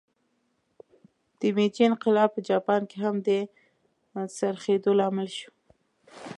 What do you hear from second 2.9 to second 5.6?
هم د څرخېدو لامل شو.